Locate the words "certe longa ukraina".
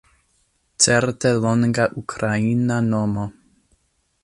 0.83-2.81